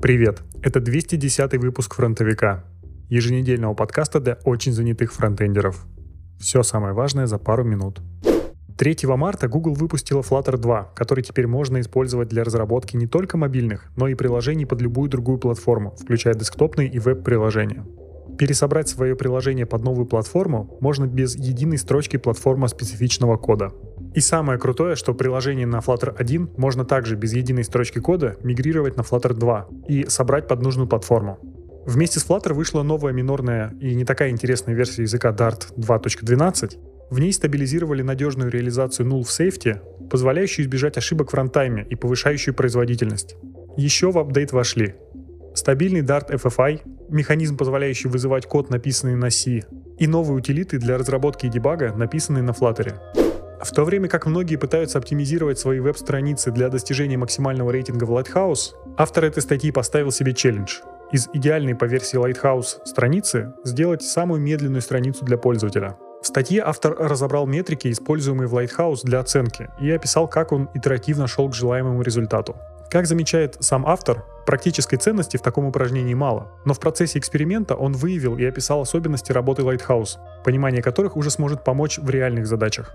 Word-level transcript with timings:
Привет! 0.00 0.42
Это 0.62 0.78
210 0.78 1.54
выпуск 1.54 1.96
«Фронтовика»— 1.96 2.64
еженедельного 3.08 3.74
подкаста 3.74 4.20
для 4.20 4.38
очень 4.44 4.72
занятых 4.72 5.12
фронтендеров. 5.12 5.86
Все 6.38 6.62
самое 6.62 6.94
важное 6.94 7.26
за 7.26 7.38
пару 7.38 7.64
минут. 7.64 8.00
3 8.76 8.96
марта 9.16 9.48
Google 9.48 9.74
выпустила 9.74 10.20
Flutter 10.20 10.56
2, 10.56 10.92
который 10.94 11.24
теперь 11.24 11.48
можно 11.48 11.80
использовать 11.80 12.28
для 12.28 12.44
разработки 12.44 12.96
не 12.96 13.08
только 13.08 13.36
мобильных, 13.36 13.90
но 13.96 14.06
и 14.06 14.14
приложений 14.14 14.66
под 14.66 14.80
любую 14.82 15.10
другую 15.10 15.38
платформу, 15.38 15.96
включая 15.96 16.34
десктопные 16.34 16.88
и 16.88 17.00
веб-приложения. 17.00 17.84
Пересобрать 18.38 18.88
свое 18.88 19.16
приложение 19.16 19.66
под 19.66 19.82
новую 19.82 20.06
платформу 20.06 20.78
можно 20.80 21.06
без 21.06 21.34
единой 21.34 21.76
строчки 21.76 22.18
платформа-специфичного 22.18 23.36
кода. 23.36 23.72
И 24.18 24.20
самое 24.20 24.58
крутое, 24.58 24.96
что 24.96 25.14
приложение 25.14 25.64
на 25.64 25.76
Flutter 25.76 26.12
1 26.12 26.50
можно 26.56 26.84
также 26.84 27.14
без 27.14 27.34
единой 27.34 27.62
строчки 27.62 28.00
кода 28.00 28.36
мигрировать 28.42 28.96
на 28.96 29.02
Flutter 29.02 29.32
2 29.32 29.68
и 29.86 30.06
собрать 30.08 30.48
под 30.48 30.60
нужную 30.60 30.88
платформу. 30.88 31.38
Вместе 31.86 32.18
с 32.18 32.26
Flutter 32.26 32.52
вышла 32.52 32.82
новая 32.82 33.12
минорная 33.12 33.76
и 33.80 33.94
не 33.94 34.04
такая 34.04 34.30
интересная 34.30 34.74
версия 34.74 35.02
языка 35.02 35.30
Dart 35.30 35.72
2.12. 35.76 36.78
В 37.10 37.20
ней 37.20 37.32
стабилизировали 37.32 38.02
надежную 38.02 38.50
реализацию 38.50 39.06
null 39.08 39.22
в 39.22 39.30
сейфте, 39.30 39.82
позволяющую 40.10 40.66
избежать 40.66 40.96
ошибок 40.96 41.30
в 41.30 41.34
рантайме 41.34 41.86
и 41.88 41.94
повышающую 41.94 42.56
производительность. 42.56 43.36
Еще 43.76 44.10
в 44.10 44.18
апдейт 44.18 44.50
вошли 44.50 44.96
стабильный 45.54 46.00
Dart 46.00 46.28
FFI, 46.32 46.80
механизм, 47.08 47.56
позволяющий 47.56 48.08
вызывать 48.08 48.46
код, 48.46 48.68
написанный 48.68 49.14
на 49.14 49.30
C, 49.30 49.62
и 49.96 50.08
новые 50.08 50.38
утилиты 50.38 50.78
для 50.78 50.98
разработки 50.98 51.46
и 51.46 51.50
дебага, 51.50 51.94
написанные 51.94 52.42
на 52.42 52.50
Flutter. 52.50 52.96
В 53.60 53.72
то 53.72 53.84
время 53.84 54.08
как 54.08 54.26
многие 54.26 54.56
пытаются 54.56 54.98
оптимизировать 54.98 55.58
свои 55.58 55.80
веб-страницы 55.80 56.50
для 56.50 56.68
достижения 56.68 57.16
максимального 57.16 57.70
рейтинга 57.70 58.04
в 58.04 58.12
Lighthouse, 58.12 58.74
автор 58.96 59.24
этой 59.24 59.42
статьи 59.42 59.72
поставил 59.72 60.12
себе 60.12 60.32
челлендж 60.32 60.78
из 61.10 61.28
идеальной 61.32 61.74
по 61.74 61.84
версии 61.86 62.18
Lighthouse 62.18 62.84
страницы 62.84 63.54
сделать 63.64 64.02
самую 64.02 64.40
медленную 64.40 64.82
страницу 64.82 65.24
для 65.24 65.38
пользователя. 65.38 65.96
В 66.22 66.26
статье 66.26 66.62
автор 66.62 66.94
разобрал 66.98 67.46
метрики, 67.46 67.90
используемые 67.90 68.48
в 68.48 68.54
Lighthouse 68.54 69.00
для 69.04 69.20
оценки, 69.20 69.70
и 69.80 69.90
описал, 69.90 70.28
как 70.28 70.52
он 70.52 70.68
итеративно 70.74 71.26
шел 71.26 71.48
к 71.48 71.54
желаемому 71.54 72.02
результату. 72.02 72.56
Как 72.90 73.06
замечает 73.06 73.56
сам 73.60 73.86
автор, 73.86 74.24
практической 74.46 74.96
ценности 74.96 75.36
в 75.36 75.42
таком 75.42 75.66
упражнении 75.66 76.14
мало, 76.14 76.48
но 76.64 76.74
в 76.74 76.80
процессе 76.80 77.18
эксперимента 77.18 77.74
он 77.74 77.92
выявил 77.92 78.36
и 78.36 78.44
описал 78.44 78.80
особенности 78.80 79.32
работы 79.32 79.62
Lighthouse, 79.62 80.18
понимание 80.44 80.82
которых 80.82 81.16
уже 81.16 81.30
сможет 81.30 81.64
помочь 81.64 81.98
в 81.98 82.08
реальных 82.10 82.46
задачах. 82.46 82.94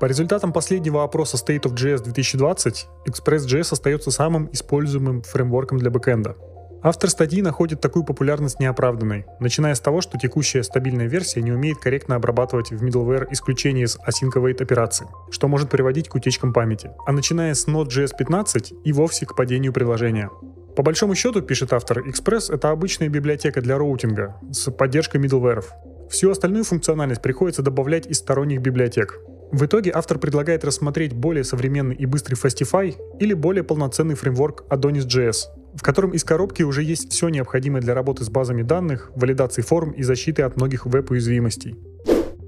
По 0.00 0.06
результатам 0.06 0.54
последнего 0.54 1.04
опроса 1.04 1.36
State 1.36 1.64
of 1.64 1.74
JS 1.74 2.04
2020, 2.04 2.86
Express.js 3.06 3.68
остается 3.70 4.10
самым 4.10 4.48
используемым 4.50 5.20
фреймворком 5.20 5.76
для 5.76 5.90
бэкэнда. 5.90 6.36
Автор 6.82 7.10
статьи 7.10 7.42
находит 7.42 7.82
такую 7.82 8.06
популярность 8.06 8.58
неоправданной, 8.60 9.26
начиная 9.40 9.74
с 9.74 9.80
того, 9.80 10.00
что 10.00 10.16
текущая 10.16 10.62
стабильная 10.62 11.06
версия 11.06 11.42
не 11.42 11.52
умеет 11.52 11.76
корректно 11.76 12.14
обрабатывать 12.14 12.70
в 12.70 12.82
middleware 12.82 13.26
исключения 13.30 13.82
из 13.82 13.98
async 13.98 14.32
await 14.36 14.62
операций, 14.62 15.06
что 15.30 15.48
может 15.48 15.68
приводить 15.68 16.08
к 16.08 16.14
утечкам 16.14 16.54
памяти, 16.54 16.90
а 17.04 17.12
начиная 17.12 17.52
с 17.52 17.68
Node.js 17.68 18.12
15 18.18 18.72
и 18.82 18.92
вовсе 18.94 19.26
к 19.26 19.36
падению 19.36 19.74
приложения. 19.74 20.30
По 20.76 20.82
большому 20.82 21.14
счету, 21.14 21.42
пишет 21.42 21.74
автор, 21.74 22.08
Express— 22.08 22.50
это 22.54 22.70
обычная 22.70 23.10
библиотека 23.10 23.60
для 23.60 23.76
роутинга 23.76 24.36
с 24.50 24.70
поддержкой 24.70 25.20
middleware. 25.20 25.62
Всю 26.08 26.30
остальную 26.30 26.64
функциональность 26.64 27.20
приходится 27.20 27.60
добавлять 27.60 28.06
из 28.06 28.16
сторонних 28.16 28.62
библиотек. 28.62 29.20
В 29.52 29.64
итоге 29.64 29.90
автор 29.92 30.18
предлагает 30.18 30.64
рассмотреть 30.64 31.12
более 31.12 31.42
современный 31.42 31.96
и 31.96 32.06
быстрый 32.06 32.34
Fastify 32.34 32.94
или 33.18 33.34
более 33.34 33.64
полноценный 33.64 34.14
фреймворк 34.14 34.64
Adonis.js, 34.70 35.36
в 35.74 35.82
котором 35.82 36.12
из 36.12 36.22
коробки 36.22 36.62
уже 36.62 36.84
есть 36.84 37.10
все 37.10 37.28
необходимое 37.28 37.82
для 37.82 37.94
работы 37.94 38.22
с 38.22 38.28
базами 38.28 38.62
данных, 38.62 39.10
валидации 39.16 39.62
форм 39.62 39.90
и 39.90 40.04
защиты 40.04 40.42
от 40.42 40.56
многих 40.56 40.86
веб-уязвимостей. 40.86 41.74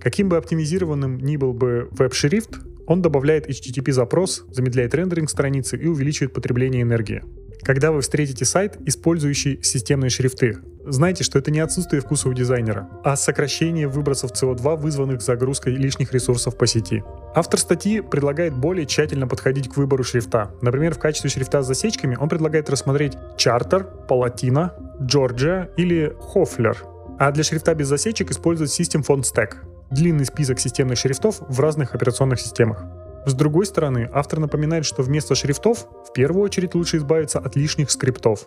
Каким 0.00 0.28
бы 0.28 0.36
оптимизированным 0.36 1.18
ни 1.18 1.36
был 1.36 1.52
бы 1.52 1.88
веб-шрифт, 1.90 2.60
он 2.86 3.02
добавляет 3.02 3.48
HTTP-запрос, 3.48 4.44
замедляет 4.50 4.94
рендеринг 4.94 5.28
страницы 5.28 5.76
и 5.76 5.86
увеличивает 5.86 6.32
потребление 6.32 6.82
энергии. 6.82 7.22
Когда 7.62 7.92
вы 7.92 8.00
встретите 8.00 8.44
сайт, 8.44 8.76
использующий 8.86 9.60
системные 9.62 10.10
шрифты, 10.10 10.58
знайте, 10.84 11.24
что 11.24 11.38
это 11.38 11.50
не 11.50 11.60
отсутствие 11.60 12.00
вкуса 12.02 12.28
у 12.28 12.32
дизайнера, 12.32 12.88
а 13.04 13.16
сокращение 13.16 13.88
выбросов 13.88 14.32
СО2, 14.32 14.76
вызванных 14.76 15.22
загрузкой 15.22 15.74
лишних 15.74 16.12
ресурсов 16.12 16.56
по 16.56 16.66
сети. 16.66 17.02
Автор 17.34 17.58
статьи 17.58 18.00
предлагает 18.00 18.54
более 18.54 18.86
тщательно 18.86 19.26
подходить 19.26 19.68
к 19.68 19.76
выбору 19.76 20.04
шрифта. 20.04 20.50
Например, 20.60 20.94
в 20.94 20.98
качестве 20.98 21.30
шрифта 21.30 21.62
с 21.62 21.66
засечками 21.66 22.16
он 22.20 22.28
предлагает 22.28 22.70
рассмотреть 22.70 23.16
Charter, 23.36 24.06
Palatina, 24.08 24.72
Georgia 25.00 25.70
или 25.76 26.16
Hoffler. 26.34 26.76
А 27.18 27.30
для 27.32 27.44
шрифта 27.44 27.74
без 27.74 27.88
засечек 27.88 28.30
использовать 28.30 28.78
System 28.78 29.06
Font 29.06 29.22
Stack— 29.22 29.56
длинный 29.90 30.24
список 30.24 30.58
системных 30.58 30.98
шрифтов 30.98 31.40
в 31.40 31.60
разных 31.60 31.94
операционных 31.94 32.40
системах. 32.40 32.84
С 33.24 33.34
другой 33.34 33.66
стороны, 33.66 34.10
автор 34.12 34.40
напоминает, 34.40 34.84
что 34.84 35.02
вместо 35.02 35.34
шрифтов 35.34 35.86
в 36.08 36.12
первую 36.12 36.42
очередь 36.42 36.74
лучше 36.74 36.96
избавиться 36.96 37.38
от 37.38 37.54
лишних 37.54 37.90
скриптов. 37.90 38.46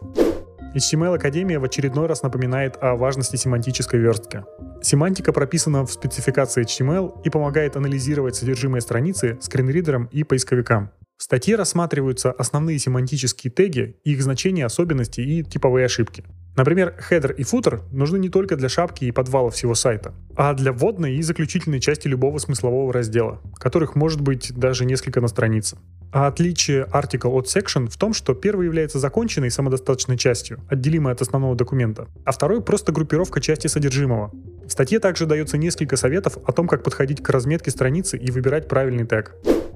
HTML 0.75 1.15
Академия 1.15 1.57
в 1.57 1.63
очередной 1.63 2.07
раз 2.07 2.21
напоминает 2.21 2.75
о 2.81 2.95
важности 2.97 3.37
семантической 3.37 3.97
верстки. 3.97 4.43
Семантика 4.81 5.31
прописана 5.31 5.85
в 5.85 5.91
спецификации 5.91 6.65
HTML 6.65 7.21
и 7.23 7.29
помогает 7.29 7.77
анализировать 7.77 8.35
содержимое 8.35 8.81
страницы 8.81 9.37
скринридерам 9.39 10.09
и 10.11 10.25
поисковикам. 10.25 10.91
В 11.17 11.23
статье 11.23 11.55
рассматриваются 11.55 12.33
основные 12.33 12.77
семантические 12.77 13.51
теги, 13.51 13.95
их 14.03 14.21
значения, 14.21 14.65
особенности 14.65 15.21
и 15.21 15.43
типовые 15.43 15.85
ошибки. 15.85 16.25
Например, 16.55 16.95
хедер 16.97 17.33
и 17.33 17.43
футер 17.43 17.81
нужны 17.91 18.17
не 18.17 18.29
только 18.29 18.55
для 18.55 18.69
шапки 18.69 19.05
и 19.05 19.11
подвала 19.11 19.49
всего 19.49 19.75
сайта, 19.75 20.13
а 20.35 20.53
для 20.53 20.71
вводной 20.71 21.15
и 21.15 21.21
заключительной 21.21 21.81
части 21.81 22.07
любого 22.07 22.37
смыслового 22.37 22.93
раздела, 22.93 23.41
которых 23.57 23.95
может 23.95 24.21
быть 24.21 24.53
даже 24.55 24.85
несколько 24.85 25.19
на 25.19 25.27
странице. 25.27 25.77
А 26.13 26.27
отличие 26.27 26.85
article 26.85 27.31
от 27.31 27.47
section 27.47 27.89
в 27.89 27.97
том, 27.97 28.13
что 28.13 28.33
первый 28.33 28.67
является 28.67 28.99
законченной 28.99 29.51
самодостаточной 29.51 30.17
частью, 30.17 30.61
отделимой 30.69 31.11
от 31.11 31.21
основного 31.21 31.55
документа, 31.55 32.07
а 32.23 32.31
второй 32.31 32.61
просто 32.61 32.93
группировка 32.93 33.41
части 33.41 33.67
содержимого. 33.67 34.31
В 34.65 34.71
статье 34.71 34.99
также 34.99 35.25
дается 35.25 35.57
несколько 35.57 35.97
советов 35.97 36.37
о 36.45 36.53
том, 36.53 36.67
как 36.67 36.83
подходить 36.83 37.21
к 37.21 37.29
разметке 37.29 37.69
страницы 37.69 38.17
и 38.17 38.31
выбирать 38.31 38.69
правильный 38.69 39.05
тег. 39.05 39.35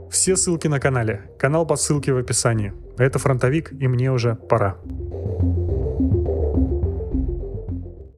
Все 0.09 0.35
ссылки 0.35 0.67
на 0.67 0.79
канале. 0.79 1.29
Канал 1.37 1.67
по 1.67 1.75
ссылке 1.75 2.13
в 2.13 2.17
описании. 2.17 2.73
Это 2.97 3.19
фронтовик, 3.19 3.71
и 3.73 3.87
мне 3.87 4.11
уже 4.11 4.35
пора. 4.35 4.77